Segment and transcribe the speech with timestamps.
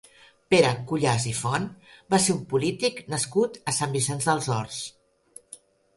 [0.53, 1.67] Pere Cuyàs i Font
[2.15, 4.81] va ser un polític nascut a Sant Vicenç dels Horts.